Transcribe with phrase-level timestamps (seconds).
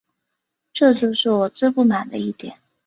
[0.73, 2.57] 这就是我最不满的一点